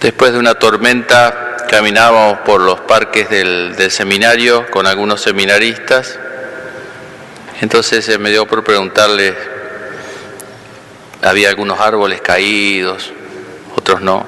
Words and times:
Después 0.00 0.32
de 0.32 0.38
una 0.38 0.54
tormenta 0.54 1.56
caminábamos 1.68 2.40
por 2.40 2.60
los 2.60 2.80
parques 2.80 3.28
del, 3.30 3.74
seminario 3.90 4.70
con 4.70 4.86
algunos 4.86 5.22
seminaristas. 5.22 6.18
Entonces 7.60 8.18
me 8.18 8.30
dio 8.30 8.46
por 8.46 8.62
preguntarle, 8.62 9.34
había 11.22 11.48
algunos 11.48 11.80
árboles 11.80 12.20
caídos, 12.20 13.12
otros 13.74 14.02
no. 14.02 14.26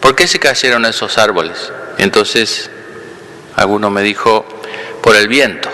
¿Por 0.00 0.14
qué 0.14 0.26
se 0.26 0.38
cayeron 0.38 0.84
esos 0.84 1.16
árboles? 1.18 1.72
Entonces 1.98 2.70
alguno 3.56 3.90
me 3.90 4.02
dijo, 4.02 4.44
por 5.02 5.16
el 5.16 5.28
viento. 5.28 5.70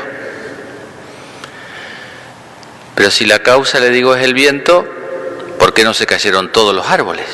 Pero 2.94 3.10
si 3.10 3.26
la 3.26 3.40
causa, 3.40 3.78
le 3.80 3.90
digo, 3.90 4.14
es 4.14 4.24
el 4.24 4.34
viento, 4.34 4.86
¿por 5.58 5.74
qué 5.74 5.84
no 5.84 5.92
se 5.92 6.06
cayeron 6.06 6.50
todos 6.50 6.74
los 6.74 6.86
árboles? 6.88 7.26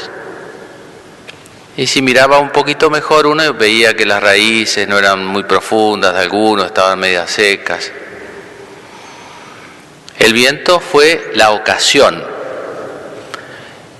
Y 1.76 1.86
si 1.86 2.02
miraba 2.02 2.38
un 2.38 2.50
poquito 2.50 2.90
mejor 2.90 3.26
uno 3.26 3.54
veía 3.54 3.96
que 3.96 4.04
las 4.04 4.22
raíces 4.22 4.86
no 4.86 4.98
eran 4.98 5.24
muy 5.24 5.44
profundas 5.44 6.12
de 6.14 6.20
algunos, 6.20 6.66
estaban 6.66 6.98
medias 6.98 7.30
secas. 7.30 7.90
El 10.18 10.34
viento 10.34 10.80
fue 10.80 11.32
la 11.34 11.52
ocasión. 11.52 12.22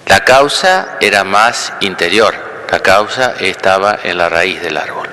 La 0.06 0.22
causa 0.22 0.98
era 1.00 1.24
más 1.24 1.72
interior. 1.80 2.34
La 2.70 2.80
causa 2.80 3.34
estaba 3.40 3.98
en 4.02 4.18
la 4.18 4.28
raíz 4.28 4.60
del 4.60 4.76
árbol. 4.76 5.08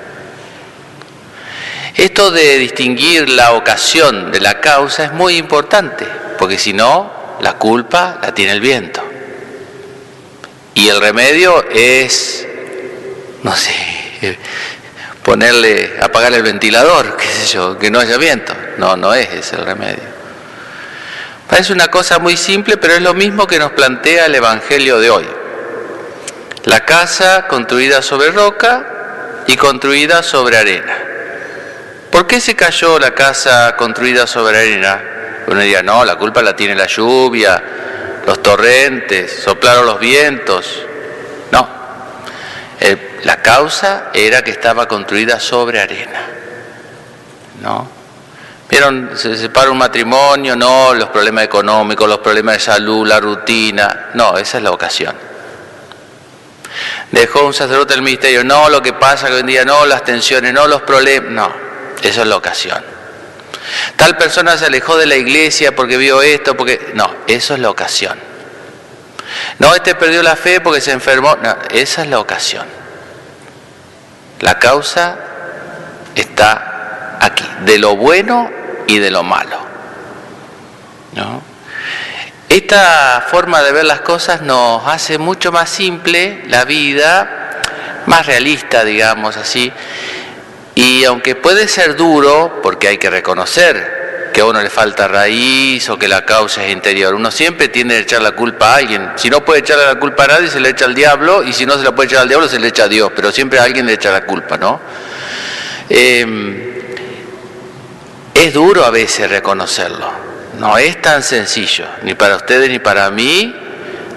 Esto 1.94 2.30
de 2.30 2.58
distinguir 2.58 3.28
la 3.30 3.52
ocasión 3.52 4.30
de 4.30 4.40
la 4.40 4.60
causa 4.60 5.04
es 5.04 5.12
muy 5.12 5.36
importante, 5.36 6.06
porque 6.38 6.58
si 6.58 6.72
no, 6.72 7.10
la 7.40 7.54
culpa 7.54 8.18
la 8.22 8.32
tiene 8.32 8.52
el 8.52 8.60
viento. 8.60 9.02
Y 10.74 10.88
el 10.88 11.00
remedio 11.00 11.64
es 11.70 12.46
no 13.42 13.56
sé, 13.56 14.38
ponerle, 15.22 15.98
apagar 16.00 16.32
el 16.32 16.42
ventilador, 16.42 17.16
qué 17.16 17.26
sé 17.26 17.54
yo, 17.54 17.78
que 17.78 17.90
no 17.90 18.00
haya 18.00 18.16
viento. 18.16 18.54
No, 18.78 18.96
no 18.96 19.14
es 19.14 19.30
ese 19.32 19.56
el 19.56 19.64
remedio. 19.64 20.20
Parece 21.48 21.72
una 21.72 21.88
cosa 21.88 22.18
muy 22.18 22.36
simple, 22.36 22.76
pero 22.76 22.94
es 22.94 23.02
lo 23.02 23.14
mismo 23.14 23.46
que 23.46 23.58
nos 23.58 23.72
plantea 23.72 24.26
el 24.26 24.34
Evangelio 24.34 24.98
de 25.00 25.10
hoy. 25.10 25.26
La 26.64 26.84
casa 26.84 27.46
construida 27.48 28.02
sobre 28.02 28.30
roca 28.30 29.42
y 29.46 29.56
construida 29.56 30.22
sobre 30.22 30.58
arena. 30.58 30.98
¿Por 32.10 32.26
qué 32.26 32.40
se 32.40 32.54
cayó 32.54 32.98
la 32.98 33.12
casa 33.14 33.74
construida 33.76 34.26
sobre 34.26 34.58
arena? 34.58 35.00
Uno 35.46 35.60
diría, 35.60 35.82
no, 35.82 36.04
la 36.04 36.16
culpa 36.16 36.42
la 36.42 36.54
tiene 36.54 36.74
la 36.74 36.86
lluvia, 36.86 37.62
los 38.26 38.42
torrentes, 38.42 39.42
soplaron 39.42 39.86
los 39.86 39.98
vientos. 39.98 40.84
No, 41.50 41.68
la 43.24 43.42
causa 43.42 44.10
era 44.14 44.42
que 44.42 44.50
estaba 44.50 44.86
construida 44.88 45.40
sobre 45.40 45.80
arena. 45.80 46.26
¿No? 47.62 47.88
¿Vieron? 48.68 49.10
Se 49.16 49.36
separa 49.36 49.70
un 49.70 49.78
matrimonio, 49.78 50.54
no, 50.54 50.94
los 50.94 51.08
problemas 51.08 51.44
económicos, 51.44 52.08
los 52.08 52.20
problemas 52.20 52.54
de 52.54 52.60
salud, 52.60 53.06
la 53.06 53.18
rutina. 53.18 54.10
No, 54.14 54.38
esa 54.38 54.58
es 54.58 54.62
la 54.62 54.70
ocasión. 54.70 55.14
Dejó 57.10 57.44
un 57.44 57.52
sacerdote 57.52 57.94
del 57.94 58.02
ministerio, 58.02 58.44
no, 58.44 58.68
lo 58.68 58.80
que 58.80 58.92
pasa 58.92 59.26
que 59.26 59.34
hoy 59.34 59.40
en 59.40 59.46
día, 59.46 59.64
no, 59.64 59.84
las 59.86 60.04
tensiones, 60.04 60.52
no, 60.52 60.68
los 60.68 60.82
problemas. 60.82 61.30
No, 61.30 61.52
esa 62.00 62.22
es 62.22 62.26
la 62.28 62.36
ocasión. 62.36 62.82
Tal 63.96 64.16
persona 64.16 64.56
se 64.56 64.66
alejó 64.66 64.96
de 64.96 65.06
la 65.06 65.16
iglesia 65.16 65.74
porque 65.74 65.96
vio 65.96 66.22
esto, 66.22 66.56
porque... 66.56 66.92
No, 66.94 67.14
eso 67.26 67.54
es 67.54 67.60
la 67.60 67.70
ocasión. 67.70 68.18
No, 69.58 69.74
este 69.74 69.94
perdió 69.94 70.22
la 70.22 70.36
fe 70.36 70.60
porque 70.60 70.80
se 70.80 70.92
enfermó. 70.92 71.36
No, 71.36 71.56
esa 71.70 72.02
es 72.02 72.08
la 72.08 72.18
ocasión. 72.18 72.79
La 74.40 74.58
causa 74.58 75.18
está 76.14 77.18
aquí, 77.20 77.44
de 77.64 77.78
lo 77.78 77.96
bueno 77.96 78.50
y 78.86 78.98
de 78.98 79.10
lo 79.10 79.22
malo. 79.22 79.58
Esta 82.48 83.24
forma 83.28 83.62
de 83.62 83.72
ver 83.72 83.84
las 83.84 84.00
cosas 84.00 84.42
nos 84.42 84.86
hace 84.86 85.18
mucho 85.18 85.52
más 85.52 85.70
simple 85.70 86.42
la 86.48 86.64
vida, 86.64 87.60
más 88.06 88.26
realista, 88.26 88.84
digamos 88.84 89.36
así. 89.36 89.72
Y 90.74 91.04
aunque 91.04 91.36
puede 91.36 91.68
ser 91.68 91.94
duro, 91.94 92.60
porque 92.62 92.88
hay 92.88 92.98
que 92.98 93.10
reconocer 93.10 93.99
que 94.30 94.40
a 94.40 94.46
uno 94.46 94.60
le 94.60 94.70
falta 94.70 95.06
raíz 95.08 95.88
o 95.88 95.98
que 95.98 96.08
la 96.08 96.24
causa 96.24 96.64
es 96.64 96.72
interior. 96.72 97.14
Uno 97.14 97.30
siempre 97.30 97.68
tiene 97.68 97.94
que 97.94 98.00
echar 98.00 98.22
la 98.22 98.32
culpa 98.32 98.72
a 98.72 98.76
alguien. 98.76 99.10
Si 99.16 99.30
no 99.30 99.44
puede 99.44 99.60
echarle 99.60 99.86
la 99.86 99.96
culpa 99.96 100.24
a 100.24 100.28
nadie, 100.28 100.48
se 100.48 100.60
le 100.60 100.70
echa 100.70 100.84
al 100.84 100.94
diablo, 100.94 101.42
y 101.42 101.52
si 101.52 101.66
no 101.66 101.76
se 101.76 101.84
la 101.84 101.94
puede 101.94 102.08
echar 102.08 102.22
al 102.22 102.28
diablo, 102.28 102.48
se 102.48 102.58
le 102.58 102.68
echa 102.68 102.84
a 102.84 102.88
Dios, 102.88 103.12
pero 103.14 103.32
siempre 103.32 103.58
a 103.58 103.64
alguien 103.64 103.86
le 103.86 103.94
echa 103.94 104.10
la 104.10 104.24
culpa, 104.24 104.56
¿no? 104.56 104.80
Em, 105.88 106.70
es 108.34 108.52
duro 108.52 108.84
a 108.84 108.90
veces 108.90 109.28
reconocerlo. 109.28 110.10
No 110.58 110.78
es 110.78 111.00
tan 111.00 111.22
sencillo, 111.22 111.86
ni 112.02 112.14
para 112.14 112.36
ustedes 112.36 112.68
ni 112.70 112.78
para 112.78 113.10
mí, 113.10 113.54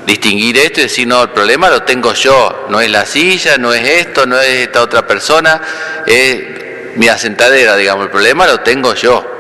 distinguir 0.06 0.58
esto 0.58 0.82
y 0.82 0.84
decir, 0.84 1.08
no, 1.08 1.24
el 1.24 1.30
problema 1.30 1.70
lo 1.70 1.84
tengo 1.84 2.14
yo, 2.14 2.68
no 2.70 2.82
es 2.82 2.92
la 2.92 3.06
silla, 3.06 3.58
no 3.58 3.74
es 3.74 3.88
esto, 3.88 4.26
no 4.26 4.40
es 4.40 4.50
esta 4.50 4.82
otra 4.82 5.08
persona, 5.08 5.62
es 6.06 6.96
mi 6.96 7.08
asentadera, 7.08 7.76
digamos, 7.76 8.06
el 8.06 8.12
problema 8.12 8.46
lo 8.46 8.60
tengo 8.60 8.94
yo. 8.94 9.33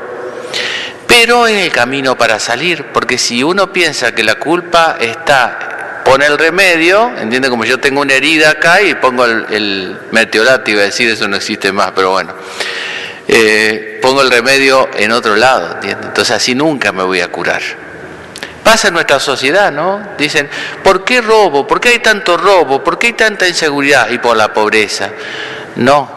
Pero 1.07 1.47
es 1.47 1.65
el 1.65 1.71
camino 1.71 2.17
para 2.17 2.39
salir, 2.39 2.85
porque 2.93 3.17
si 3.17 3.43
uno 3.43 3.71
piensa 3.71 4.13
que 4.15 4.23
la 4.23 4.35
culpa 4.35 4.97
está, 4.99 6.01
pone 6.03 6.25
el 6.25 6.37
remedio, 6.37 7.11
entiende 7.17 7.49
como 7.49 7.65
yo 7.65 7.79
tengo 7.79 8.01
una 8.01 8.13
herida 8.13 8.51
acá 8.51 8.81
y 8.81 8.95
pongo 8.95 9.25
el, 9.25 9.45
el 9.49 9.97
meteorato, 10.11 10.71
iba 10.71 10.81
a 10.81 10.85
decir, 10.85 11.09
eso 11.09 11.27
no 11.27 11.35
existe 11.35 11.71
más, 11.71 11.91
pero 11.91 12.11
bueno, 12.11 12.33
eh, 13.27 13.99
pongo 14.01 14.21
el 14.21 14.29
remedio 14.29 14.89
en 14.95 15.11
otro 15.11 15.35
lado, 15.35 15.75
¿entiende? 15.75 16.07
Entonces 16.07 16.35
así 16.35 16.55
nunca 16.55 16.91
me 16.91 17.03
voy 17.03 17.21
a 17.21 17.29
curar. 17.29 17.61
Pasa 18.63 18.87
en 18.87 18.93
nuestra 18.93 19.19
sociedad, 19.19 19.71
¿no? 19.71 20.01
Dicen, 20.17 20.49
¿por 20.83 21.03
qué 21.03 21.21
robo? 21.21 21.67
¿Por 21.67 21.79
qué 21.81 21.89
hay 21.89 21.99
tanto 21.99 22.37
robo? 22.37 22.83
¿Por 22.83 22.97
qué 22.97 23.07
hay 23.07 23.13
tanta 23.13 23.47
inseguridad? 23.47 24.09
Y 24.09 24.17
por 24.19 24.37
la 24.37 24.53
pobreza. 24.53 25.09
No, 25.75 26.09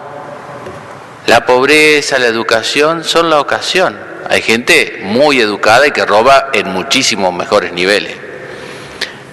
la 1.27 1.45
pobreza, 1.45 2.19
la 2.19 2.27
educación 2.27 3.03
son 3.03 3.31
la 3.31 3.41
ocasión. 3.41 3.99
Hay 4.29 4.43
gente 4.43 5.01
muy 5.03 5.41
educada 5.41 5.87
y 5.87 5.91
que 5.91 6.05
roba 6.05 6.51
en 6.53 6.69
muchísimos 6.69 7.33
mejores 7.33 7.73
niveles. 7.73 8.17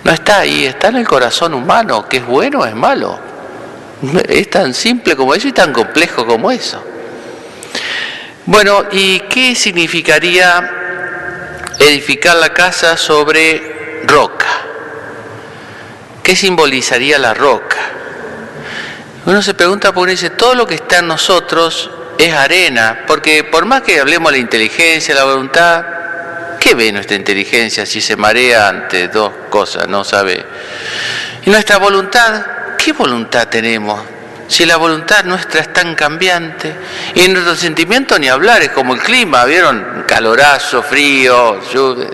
No 0.04 0.12
está 0.12 0.40
ahí, 0.40 0.66
está 0.66 0.90
en 0.90 0.98
el 0.98 1.08
corazón 1.08 1.54
humano, 1.54 2.08
que 2.08 2.18
es 2.18 2.26
bueno 2.26 2.60
o 2.60 2.66
es 2.66 2.76
malo. 2.76 3.20
Es 4.28 4.50
tan 4.50 4.74
simple 4.74 5.16
como 5.16 5.34
eso 5.34 5.48
y 5.48 5.54
tan 5.54 5.72
complejo 5.72 6.26
como 6.26 6.52
eso. 6.52 6.84
Bueno, 8.46 8.84
¿y 8.92 9.22
qué 9.22 9.56
significaría 9.56 10.70
edificar 11.80 12.36
la 12.36 12.50
casa 12.50 12.98
sobre 12.98 14.04
roca? 14.06 14.48
¿Qué 16.22 16.36
simbolizaría 16.36 17.18
la 17.18 17.34
roca? 17.34 17.78
Uno 19.26 19.42
se 19.42 19.54
pregunta 19.54 19.94
por 19.94 20.10
dice, 20.10 20.30
todo 20.32 20.56
lo 20.56 20.68
que 20.68 20.76
está 20.76 21.00
en 21.00 21.08
nosotros 21.08 21.90
es 22.18 22.34
arena, 22.34 23.04
porque 23.08 23.44
por 23.44 23.66
más 23.66 23.82
que 23.82 24.00
hablemos 24.00 24.32
de 24.32 24.38
la 24.38 24.42
inteligencia, 24.42 25.16
la 25.16 25.24
voluntad, 25.24 25.86
¿qué 26.60 26.76
ve 26.76 26.92
nuestra 26.92 27.16
inteligencia 27.16 27.86
si 27.86 28.02
se 28.02 28.16
marea 28.16 28.70
ante 28.70 29.08
dos 29.08 29.32
cosas, 29.50 29.88
no 29.88 30.04
sabe? 30.04 30.46
Y 31.46 31.50
nuestra 31.50 31.78
voluntad, 31.78 32.46
¿qué 32.78 32.94
voluntad 32.94 33.48
tenemos? 33.48 34.02
Si 34.48 34.66
la 34.66 34.78
voluntad 34.78 35.24
nuestra 35.24 35.62
es 35.62 35.74
tan 35.74 35.96
cambiante, 35.96 36.74
y 37.16 37.28
nuestro 37.28 37.56
sentimiento 37.56 38.20
ni 38.20 38.28
hablar, 38.28 38.62
es 38.62 38.70
como 38.70 38.94
el 38.94 39.02
clima, 39.02 39.46
¿vieron? 39.46 40.04
Calorazo, 40.08 40.84
frío, 40.84 41.60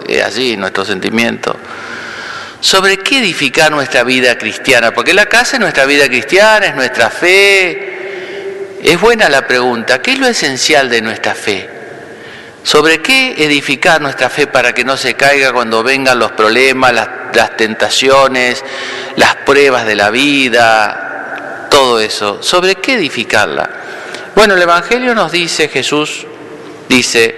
es 0.08 0.24
así 0.24 0.56
nuestro 0.56 0.86
sentimiento. 0.86 1.56
¿Sobre 2.62 2.98
qué 2.98 3.20
edificar 3.20 3.72
nuestra 3.72 4.04
vida 4.04 4.38
cristiana? 4.38 4.94
Porque 4.94 5.14
la 5.14 5.26
casa 5.26 5.56
es 5.58 5.60
nuestra 5.62 5.86
vida 5.86 6.08
cristiana, 6.08 6.68
es 6.68 6.76
nuestra 6.76 7.10
fe, 7.10 7.99
es 8.82 9.00
buena 9.00 9.30
la 9.30 9.46
pregunta, 9.46 10.02
¿qué 10.02 10.14
es 10.14 10.20
lo 10.20 10.28
esencial 10.28 10.90
de 10.90 11.02
nuestra 11.02 11.36
fe? 11.36 11.70
¿Sobre 12.64 13.02
qué 13.02 13.36
edificar 13.38 14.02
nuestra 14.02 14.30
fe 14.30 14.48
para 14.48 14.74
que 14.74 14.84
no 14.84 14.96
se 14.96 15.16
caiga 15.16 15.52
cuando 15.52 15.84
vengan 15.84 16.20
los 16.20 16.32
problemas, 16.34 16.94
las, 16.94 17.58
tentaciones, 17.58 18.64
las 19.16 19.36
pruebas 19.38 19.86
de 19.86 19.96
la 19.96 20.10
vida, 20.10 21.68
todo 21.70 22.00
eso? 22.00 22.44
¿Sobre 22.44 22.76
qué 22.76 22.96
edificarla? 22.96 23.70
Bueno, 24.36 24.54
el 24.54 24.62
Evangelio 24.62 25.16
nos 25.16 25.32
dice, 25.32 25.68
Jesús 25.68 26.26
dice, 26.88 27.36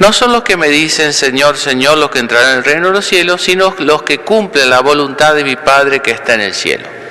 no 0.00 0.12
son 0.12 0.32
los 0.32 0.42
que 0.42 0.56
me 0.56 0.68
dicen 0.68 1.12
Señor, 1.12 1.56
Señor 1.56 1.98
los 1.98 2.10
que 2.10 2.18
entrarán 2.18 2.52
en 2.52 2.58
el 2.58 2.64
reino 2.64 2.88
de 2.88 2.94
los 2.94 3.06
cielos, 3.06 3.42
sino 3.42 3.74
los 3.78 4.02
que 4.02 4.18
cumplen 4.18 4.70
la 4.70 4.80
voluntad 4.80 5.34
de 5.34 5.44
mi 5.44 5.56
Padre 5.56 6.00
que 6.00 6.10
está 6.10 6.34
en 6.34 6.40
el 6.40 6.54
cielo. 6.54 7.03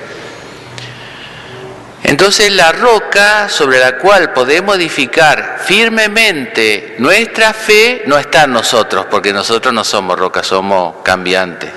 Entonces 2.14 2.52
la 2.52 2.72
roca 2.72 3.50
sobre 3.50 3.80
la 3.80 3.98
cual 3.98 4.34
podemos 4.34 4.76
edificar 4.76 5.62
firmemente 5.66 6.94
nuestra 7.00 7.54
fe 7.54 8.04
no 8.06 8.20
está 8.20 8.44
en 8.44 8.54
nosotros, 8.54 9.08
porque 9.10 9.34
nosotros 9.34 9.74
no 9.74 9.84
somos 9.84 10.20
roca, 10.20 10.44
somos 10.44 10.98
cambiantes. 11.04 11.72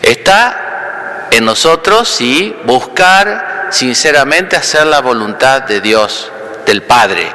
Está 0.00 1.28
en 1.30 1.44
nosotros, 1.44 2.08
sí, 2.08 2.56
buscar 2.64 3.68
sinceramente 3.70 4.56
hacer 4.56 4.86
la 4.86 5.02
voluntad 5.02 5.60
de 5.64 5.82
Dios, 5.82 6.32
del 6.64 6.82
Padre, 6.84 7.30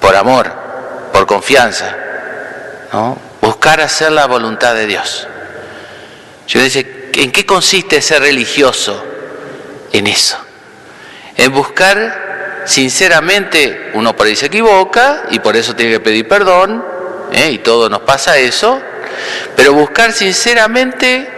por 0.00 0.16
amor, 0.16 0.52
por 1.12 1.26
confianza. 1.28 1.96
¿no? 2.92 3.16
Buscar 3.40 3.80
hacer 3.80 4.10
la 4.10 4.26
voluntad 4.26 4.74
de 4.74 4.86
Dios. 4.88 5.28
Yo 6.48 6.60
dice, 6.60 7.12
¿en 7.14 7.30
qué 7.30 7.46
consiste 7.46 8.02
ser 8.02 8.22
religioso? 8.22 9.00
En 9.92 10.08
eso. 10.08 10.38
En 11.36 11.52
buscar 11.52 12.62
sinceramente, 12.66 13.90
uno 13.94 14.14
por 14.14 14.26
ahí 14.26 14.36
se 14.36 14.46
equivoca 14.46 15.24
y 15.30 15.38
por 15.40 15.56
eso 15.56 15.74
tiene 15.74 15.92
que 15.92 16.00
pedir 16.00 16.28
perdón, 16.28 16.84
¿eh? 17.32 17.50
y 17.50 17.58
todo 17.58 17.88
nos 17.88 18.00
pasa 18.00 18.36
eso, 18.38 18.80
pero 19.56 19.72
buscar 19.72 20.12
sinceramente 20.12 21.28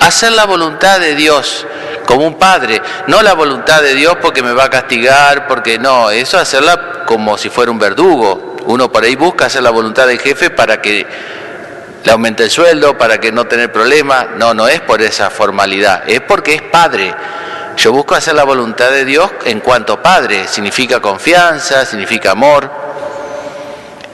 hacer 0.00 0.32
la 0.32 0.44
voluntad 0.44 1.00
de 1.00 1.14
Dios 1.14 1.66
como 2.06 2.26
un 2.26 2.38
padre, 2.38 2.80
no 3.08 3.22
la 3.22 3.34
voluntad 3.34 3.82
de 3.82 3.94
Dios 3.94 4.16
porque 4.20 4.42
me 4.42 4.52
va 4.52 4.64
a 4.64 4.70
castigar, 4.70 5.46
porque 5.46 5.78
no, 5.78 6.10
eso 6.10 6.38
hacerla 6.38 7.04
como 7.06 7.36
si 7.36 7.50
fuera 7.50 7.70
un 7.70 7.78
verdugo. 7.78 8.56
Uno 8.66 8.90
por 8.90 9.04
ahí 9.04 9.16
busca 9.16 9.46
hacer 9.46 9.62
la 9.62 9.70
voluntad 9.70 10.06
del 10.06 10.18
jefe 10.18 10.50
para 10.50 10.80
que 10.80 11.06
le 12.04 12.12
aumente 12.12 12.44
el 12.44 12.50
sueldo, 12.50 12.96
para 12.96 13.18
que 13.18 13.32
no 13.32 13.46
tener 13.46 13.72
problemas. 13.72 14.26
No, 14.36 14.54
no 14.54 14.68
es 14.68 14.80
por 14.80 15.02
esa 15.02 15.30
formalidad, 15.30 16.04
es 16.08 16.20
porque 16.20 16.54
es 16.54 16.62
padre. 16.62 17.14
Yo 17.76 17.92
busco 17.92 18.14
hacer 18.14 18.34
la 18.34 18.44
voluntad 18.44 18.90
de 18.90 19.04
Dios 19.04 19.30
en 19.44 19.60
cuanto 19.60 20.02
padre, 20.02 20.48
significa 20.48 21.00
confianza, 21.00 21.84
significa 21.84 22.32
amor. 22.32 22.70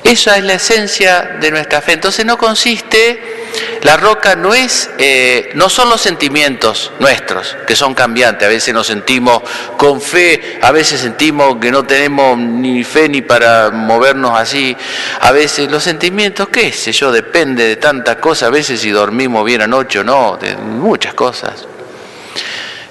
Esa 0.03 0.37
es 0.37 0.45
la 0.45 0.55
esencia 0.55 1.39
de 1.41 1.51
nuestra 1.51 1.81
fe. 1.81 1.93
Entonces 1.93 2.27
no 2.27 2.37
consiste 2.37 3.43
la 3.83 3.97
roca 3.97 4.37
no 4.37 4.55
es, 4.55 4.91
eh, 4.99 5.51
no 5.55 5.69
son 5.69 5.91
los 5.91 6.01
sentimientos 6.01 6.93
nuestros, 7.01 7.57
que 7.67 7.75
son 7.75 7.95
cambiantes. 7.95 8.47
A 8.47 8.51
veces 8.51 8.73
nos 8.73 8.87
sentimos 8.87 9.43
con 9.77 10.01
fe, 10.01 10.59
a 10.63 10.71
veces 10.71 11.01
sentimos 11.01 11.57
que 11.57 11.71
no 11.71 11.83
tenemos 11.85 12.39
ni 12.39 12.85
fe 12.85 13.09
ni 13.09 13.23
para 13.23 13.71
movernos 13.71 14.39
así. 14.39 14.77
A 15.21 15.33
veces 15.33 15.71
los 15.71 15.83
sentimientos, 15.83 16.49
qué 16.49 16.73
sé 16.73 16.93
yo, 16.93 17.11
depende 17.11 17.67
de 17.67 17.77
tantas 17.77 18.17
cosas. 18.17 18.49
A 18.49 18.51
veces 18.51 18.81
si 18.81 18.91
dormimos 18.91 19.45
bien 19.45 19.63
anoche 19.63 19.99
o 19.99 20.05
no, 20.05 20.39
de 20.41 20.57
muchas 20.57 21.15
cosas. 21.15 21.67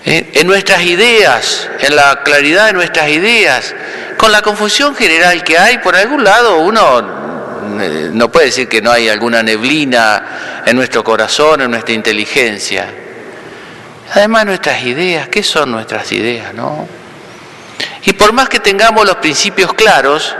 Eh, 0.03 0.31
en 0.33 0.47
nuestras 0.47 0.81
ideas, 0.81 1.69
en 1.79 1.95
la 1.95 2.23
claridad 2.23 2.67
de 2.67 2.73
nuestras 2.73 3.09
ideas, 3.09 3.75
con 4.17 4.31
la 4.31 4.41
confusión 4.41 4.95
general 4.95 5.43
que 5.43 5.57
hay, 5.57 5.77
por 5.77 5.95
algún 5.95 6.23
lado 6.23 6.57
uno 6.59 7.21
eh, 7.79 8.09
no 8.11 8.31
puede 8.31 8.47
decir 8.47 8.67
que 8.67 8.81
no 8.81 8.91
hay 8.91 9.09
alguna 9.09 9.43
neblina 9.43 10.63
en 10.65 10.75
nuestro 10.75 11.03
corazón, 11.03 11.61
en 11.61 11.71
nuestra 11.71 11.93
inteligencia. 11.93 12.87
Además 14.13 14.45
nuestras 14.45 14.83
ideas, 14.83 15.29
¿qué 15.29 15.43
son 15.43 15.71
nuestras 15.71 16.11
ideas? 16.11 16.53
No? 16.53 16.87
Y 18.03 18.13
por 18.13 18.33
más 18.33 18.49
que 18.49 18.59
tengamos 18.59 19.05
los 19.05 19.17
principios 19.17 19.73
claros, 19.73 20.35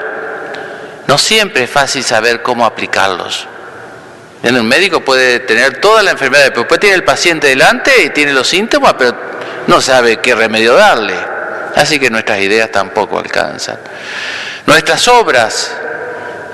no 1.08 1.18
siempre 1.18 1.64
es 1.64 1.70
fácil 1.70 2.04
saber 2.04 2.42
cómo 2.42 2.66
aplicarlos. 2.66 3.48
Un 4.44 4.68
médico 4.68 5.02
puede 5.02 5.40
tener 5.42 5.80
toda 5.80 6.02
la 6.02 6.12
enfermedad, 6.12 6.46
pero 6.48 6.62
después 6.62 6.80
tiene 6.80 6.96
el 6.96 7.04
paciente 7.04 7.48
delante 7.48 8.04
y 8.04 8.10
tiene 8.10 8.34
los 8.34 8.48
síntomas, 8.48 8.96
pero 8.98 9.16
no 9.68 9.82
sabe 9.82 10.18
qué 10.18 10.36
remedio 10.36 10.74
darle. 10.74 11.16
Así 11.76 12.00
que 12.00 12.10
nuestras 12.10 12.40
ideas 12.40 12.72
tampoco 12.72 13.18
alcanzan. 13.18 13.80
Nuestras 14.66 15.08
obras 15.08 15.72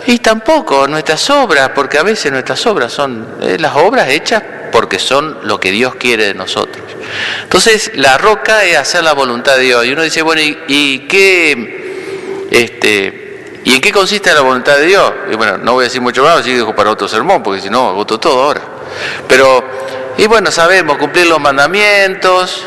y 0.07 0.19
tampoco 0.19 0.88
nuestras 0.88 1.30
obras, 1.30 1.71
porque 1.75 1.98
a 1.98 2.04
veces 2.04 2.31
nuestras 2.31 2.65
obras 2.65 2.94
son 2.94 3.27
eh, 3.42 3.57
las 3.59 3.75
obras 3.75 4.07
hechas 4.07 4.42
porque 4.71 5.00
son 5.00 5.39
lo 5.44 5.59
que 5.59 5.71
Dios 5.71 5.95
quiere 5.95 6.27
de 6.27 6.33
nosotros. 6.33 6.86
Entonces, 7.44 7.92
la 7.95 8.18
roca 8.18 8.63
es 8.63 8.77
hacer 8.77 9.04
la 9.04 9.13
voluntad 9.13 9.57
de 9.57 9.63
Dios. 9.63 9.86
Y 9.86 9.92
uno 9.92 10.04
dice, 10.04 10.21
bueno, 10.21 10.42
¿y, 10.42 11.00
qué, 11.07 12.48
este, 12.51 13.59
¿y 13.65 13.75
en 13.75 13.81
qué 13.81 13.92
consiste 13.92 14.33
la 14.33 14.42
voluntad 14.42 14.77
de 14.77 14.86
Dios? 14.86 15.13
Y 15.31 15.36
bueno, 15.36 15.57
no 15.57 15.74
voy 15.74 15.83
a 15.83 15.88
decir 15.88 16.01
mucho 16.01 16.24
más, 16.24 16.38
así 16.38 16.54
dejo 16.54 16.74
para 16.75 16.92
otro 16.92 17.07
sermón, 17.07 17.44
porque 17.44 17.62
si 17.62 17.69
no, 17.69 17.94
voto 17.94 18.19
todo 18.19 18.44
ahora. 18.44 18.62
Pero, 19.27 19.63
y 20.18 20.25
bueno, 20.27 20.51
sabemos 20.51 20.98
cumplir 20.98 21.27
los 21.27 21.39
mandamientos, 21.39 22.63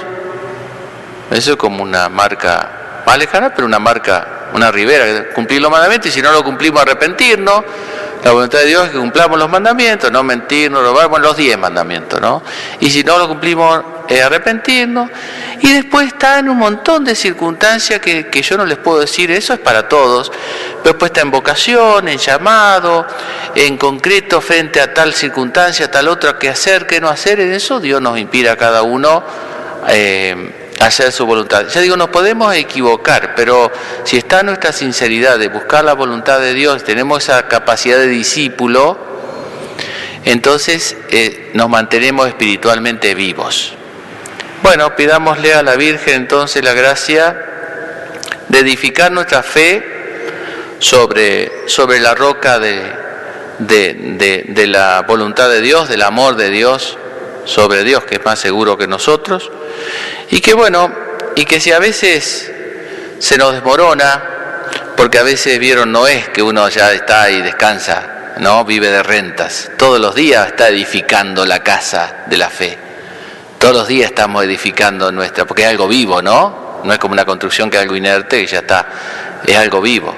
eso 1.30 1.52
es 1.52 1.56
como 1.56 1.82
una 1.82 2.08
marca 2.08 3.02
más 3.06 3.18
lejana, 3.18 3.52
pero 3.54 3.66
una 3.66 3.78
marca 3.78 4.40
una 4.54 4.70
ribera, 4.70 5.30
cumplir 5.34 5.60
los 5.60 5.70
mandamientos 5.70 6.10
y 6.10 6.14
si 6.14 6.22
no 6.22 6.32
lo 6.32 6.42
cumplimos 6.42 6.82
arrepentirnos. 6.82 7.64
La 8.24 8.32
voluntad 8.32 8.58
de 8.58 8.66
Dios 8.66 8.84
es 8.84 8.90
que 8.90 8.98
cumplamos 8.98 9.38
los 9.38 9.48
mandamientos, 9.48 10.12
no 10.12 10.22
mentir, 10.22 10.70
no 10.70 10.82
robar, 10.82 11.08
bueno, 11.08 11.28
los 11.28 11.38
diez 11.38 11.56
mandamientos, 11.56 12.20
¿no? 12.20 12.42
Y 12.78 12.90
si 12.90 13.02
no 13.02 13.16
lo 13.16 13.26
cumplimos, 13.26 13.82
arrepentirnos. 14.22 15.08
Y 15.60 15.72
después 15.72 16.08
está 16.08 16.38
en 16.38 16.50
un 16.50 16.58
montón 16.58 17.02
de 17.02 17.14
circunstancias 17.14 17.98
que, 18.00 18.26
que, 18.26 18.42
yo 18.42 18.58
no 18.58 18.66
les 18.66 18.76
puedo 18.76 19.00
decir, 19.00 19.30
eso 19.30 19.54
es 19.54 19.60
para 19.60 19.88
todos, 19.88 20.30
pero 20.82 20.92
después 20.92 21.10
está 21.10 21.22
en 21.22 21.30
vocación, 21.30 22.08
en 22.08 22.18
llamado, 22.18 23.06
en 23.54 23.78
concreto 23.78 24.42
frente 24.42 24.82
a 24.82 24.92
tal 24.92 25.14
circunstancia, 25.14 25.90
tal 25.90 26.08
otra, 26.08 26.38
qué 26.38 26.50
hacer, 26.50 26.86
qué 26.86 27.00
no 27.00 27.08
hacer, 27.08 27.40
en 27.40 27.52
eso 27.52 27.80
Dios 27.80 28.02
nos 28.02 28.18
inspira 28.18 28.52
a 28.52 28.56
cada 28.56 28.82
uno. 28.82 29.24
Eh, 29.88 30.59
hacer 30.80 31.12
su 31.12 31.26
voluntad. 31.26 31.66
Ya 31.68 31.80
digo, 31.80 31.96
nos 31.96 32.08
podemos 32.08 32.54
equivocar, 32.54 33.34
pero 33.36 33.70
si 34.04 34.16
está 34.16 34.42
nuestra 34.42 34.72
sinceridad 34.72 35.38
de 35.38 35.48
buscar 35.48 35.84
la 35.84 35.92
voluntad 35.92 36.40
de 36.40 36.54
Dios, 36.54 36.84
tenemos 36.84 37.22
esa 37.22 37.46
capacidad 37.48 37.98
de 37.98 38.08
discípulo, 38.08 38.98
entonces 40.24 40.96
eh, 41.10 41.50
nos 41.54 41.68
mantenemos 41.68 42.28
espiritualmente 42.28 43.14
vivos. 43.14 43.74
Bueno, 44.62 44.96
pidámosle 44.96 45.54
a 45.54 45.62
la 45.62 45.76
Virgen 45.76 46.14
entonces 46.14 46.64
la 46.64 46.72
gracia 46.72 47.46
de 48.48 48.58
edificar 48.58 49.12
nuestra 49.12 49.42
fe 49.42 50.76
sobre, 50.78 51.68
sobre 51.68 52.00
la 52.00 52.14
roca 52.14 52.58
de, 52.58 52.82
de, 53.58 54.44
de 54.48 54.66
la 54.66 55.02
voluntad 55.02 55.50
de 55.50 55.60
Dios, 55.60 55.88
del 55.90 56.02
amor 56.02 56.36
de 56.36 56.48
Dios, 56.50 56.96
sobre 57.44 57.84
Dios, 57.84 58.04
que 58.04 58.16
es 58.16 58.24
más 58.24 58.38
seguro 58.38 58.76
que 58.78 58.86
nosotros, 58.86 59.50
y 60.30 60.40
que 60.40 60.54
bueno, 60.54 60.90
y 61.34 61.44
que 61.44 61.60
si 61.60 61.72
a 61.72 61.78
veces 61.78 62.50
se 63.18 63.36
nos 63.36 63.52
desmorona, 63.52 64.22
porque 64.96 65.18
a 65.18 65.22
veces 65.22 65.58
vieron, 65.58 65.90
no 65.90 66.06
es 66.06 66.28
que 66.28 66.42
uno 66.42 66.68
ya 66.68 66.92
está 66.92 67.30
y 67.30 67.42
descansa, 67.42 68.34
no, 68.38 68.64
vive 68.64 68.88
de 68.88 69.02
rentas, 69.02 69.70
todos 69.76 69.98
los 69.98 70.14
días 70.14 70.46
está 70.46 70.68
edificando 70.68 71.44
la 71.44 71.62
casa 71.62 72.24
de 72.26 72.36
la 72.36 72.48
fe, 72.48 72.78
todos 73.58 73.74
los 73.74 73.88
días 73.88 74.10
estamos 74.10 74.44
edificando 74.44 75.10
nuestra, 75.10 75.44
porque 75.46 75.62
es 75.62 75.68
algo 75.68 75.88
vivo, 75.88 76.22
¿no? 76.22 76.80
No 76.84 76.92
es 76.92 76.98
como 76.98 77.12
una 77.12 77.24
construcción 77.24 77.68
que 77.68 77.76
es 77.76 77.82
algo 77.82 77.96
inerte, 77.96 78.40
que 78.40 78.46
ya 78.46 78.60
está, 78.60 78.86
es 79.44 79.56
algo 79.56 79.80
vivo. 79.80 80.14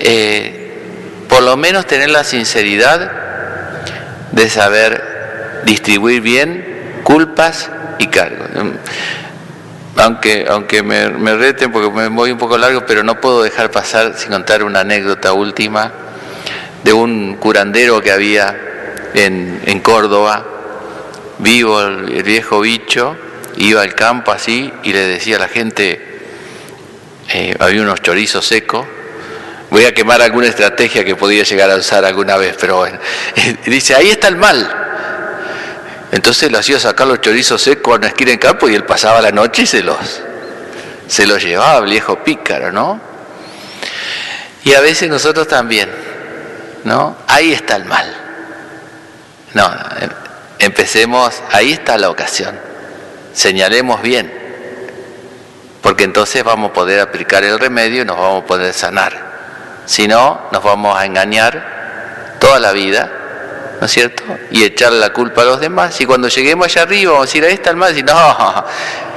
Eh, 0.00 1.24
por 1.28 1.42
lo 1.42 1.56
menos 1.56 1.86
tener 1.86 2.10
la 2.10 2.24
sinceridad 2.24 3.12
de 4.32 4.50
saber 4.50 5.62
distribuir 5.64 6.20
bien 6.22 7.00
culpas 7.04 7.70
y 7.98 8.06
cargo. 8.08 8.44
Aunque, 9.96 10.46
aunque 10.48 10.82
me, 10.82 11.10
me 11.10 11.34
reten 11.36 11.70
porque 11.70 11.90
me 11.90 12.08
voy 12.08 12.32
un 12.32 12.38
poco 12.38 12.56
largo, 12.56 12.84
pero 12.86 13.02
no 13.02 13.20
puedo 13.20 13.42
dejar 13.42 13.70
pasar 13.70 14.14
sin 14.16 14.30
contar 14.30 14.62
una 14.62 14.80
anécdota 14.80 15.32
última 15.32 15.92
de 16.82 16.92
un 16.92 17.36
curandero 17.36 18.00
que 18.00 18.10
había 18.10 18.56
en, 19.14 19.60
en 19.66 19.80
Córdoba, 19.80 20.44
vivo 21.38 21.80
el, 21.82 22.22
viejo 22.22 22.60
bicho, 22.60 23.16
iba 23.56 23.82
al 23.82 23.94
campo 23.94 24.32
así 24.32 24.72
y 24.82 24.92
le 24.92 25.06
decía 25.06 25.36
a 25.36 25.40
la 25.40 25.48
gente, 25.48 26.00
eh, 27.32 27.54
había 27.58 27.82
unos 27.82 28.00
chorizos 28.00 28.46
secos, 28.46 28.86
voy 29.70 29.84
a 29.84 29.94
quemar 29.94 30.22
alguna 30.22 30.48
estrategia 30.48 31.04
que 31.04 31.16
podía 31.16 31.44
llegar 31.44 31.70
a 31.70 31.76
usar 31.76 32.04
alguna 32.04 32.36
vez, 32.36 32.56
pero 32.60 32.78
bueno, 32.78 32.98
dice, 33.66 33.94
ahí 33.94 34.10
está 34.10 34.28
el 34.28 34.36
mal, 34.36 34.91
entonces 36.12 36.52
lo 36.52 36.58
hacía 36.58 36.78
sacar 36.78 37.06
los 37.06 37.22
chorizos 37.22 37.62
secos 37.62 37.94
a 37.94 37.96
una 37.96 38.08
esquina 38.08 38.32
en 38.32 38.38
campo 38.38 38.68
y 38.68 38.74
él 38.74 38.84
pasaba 38.84 39.22
la 39.22 39.32
noche 39.32 39.62
y 39.62 39.66
se 39.66 39.82
los, 39.82 40.20
se 41.08 41.26
los 41.26 41.42
llevaba, 41.42 41.80
viejo 41.80 42.22
pícaro, 42.22 42.70
¿no? 42.70 43.00
Y 44.62 44.74
a 44.74 44.80
veces 44.80 45.08
nosotros 45.08 45.48
también, 45.48 45.90
¿no? 46.84 47.16
Ahí 47.26 47.54
está 47.54 47.76
el 47.76 47.86
mal. 47.86 48.14
No, 49.54 49.64
em, 50.00 50.10
empecemos, 50.58 51.42
ahí 51.50 51.72
está 51.72 51.96
la 51.96 52.10
ocasión. 52.10 52.60
Señalemos 53.32 54.02
bien, 54.02 54.30
porque 55.80 56.04
entonces 56.04 56.44
vamos 56.44 56.70
a 56.70 56.72
poder 56.74 57.00
aplicar 57.00 57.42
el 57.42 57.58
remedio 57.58 58.02
y 58.02 58.04
nos 58.04 58.18
vamos 58.18 58.44
a 58.44 58.46
poder 58.46 58.74
sanar. 58.74 59.32
Si 59.86 60.06
no, 60.06 60.42
nos 60.52 60.62
vamos 60.62 60.94
a 60.94 61.06
engañar 61.06 62.36
toda 62.38 62.60
la 62.60 62.72
vida 62.72 63.21
¿no 63.82 63.86
es 63.86 63.92
cierto? 63.94 64.22
Y 64.52 64.62
echarle 64.62 65.00
la 65.00 65.12
culpa 65.12 65.42
a 65.42 65.44
los 65.44 65.60
demás. 65.60 66.00
Y 66.00 66.06
cuando 66.06 66.28
lleguemos 66.28 66.66
allá 66.66 66.82
arriba 66.82 67.10
vamos 67.10 67.24
a 67.24 67.26
decir, 67.26 67.44
ahí 67.44 67.54
está 67.54 67.70
el 67.70 67.76
mal, 67.76 67.98
y 67.98 68.04
no, 68.04 68.14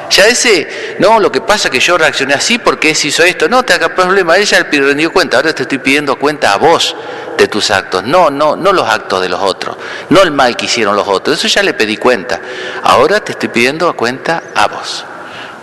ya 0.09 0.25
ese, 0.25 0.95
no, 0.97 1.19
lo 1.19 1.31
que 1.31 1.39
pasa 1.39 1.67
es 1.67 1.71
que 1.71 1.79
yo 1.79 1.95
reaccioné 1.99 2.33
así 2.33 2.57
porque 2.57 2.89
él 2.89 2.97
hizo 3.03 3.21
esto, 3.21 3.47
no 3.47 3.61
te 3.61 3.73
haga 3.73 3.89
problema, 3.93 4.35
ella 4.37 4.67
le 4.71 4.81
rendió 4.81 5.13
cuenta, 5.13 5.37
ahora 5.37 5.53
te 5.53 5.61
estoy 5.61 5.77
pidiendo 5.77 6.15
cuenta 6.15 6.51
a 6.51 6.57
vos 6.57 6.95
de 7.37 7.47
tus 7.47 7.69
actos, 7.69 8.05
no, 8.05 8.31
no, 8.31 8.55
no 8.55 8.73
los 8.73 8.89
actos 8.89 9.21
de 9.21 9.29
los 9.29 9.39
otros, 9.39 9.77
no 10.09 10.23
el 10.23 10.31
mal 10.31 10.57
que 10.57 10.65
hicieron 10.65 10.95
los 10.95 11.07
otros, 11.07 11.37
eso 11.37 11.47
ya 11.47 11.61
le 11.61 11.75
pedí 11.75 11.97
cuenta, 11.97 12.41
ahora 12.81 13.19
te 13.19 13.33
estoy 13.33 13.49
pidiendo 13.49 13.95
cuenta 13.95 14.45
a 14.55 14.67
vos. 14.67 15.05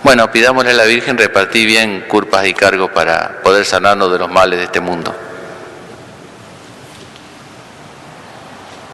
bueno, 0.03 0.31
pidámosle 0.31 0.71
a 0.71 0.75
la 0.75 0.85
Virgen 0.85 1.17
repartir 1.17 1.67
bien 1.67 2.05
culpas 2.07 2.47
y 2.47 2.53
cargos 2.53 2.89
para 2.91 3.41
poder 3.43 3.65
sanarnos 3.65 4.09
de 4.13 4.19
los 4.19 4.31
males 4.31 4.59
de 4.59 4.63
este 4.63 4.79
mundo. 4.79 5.13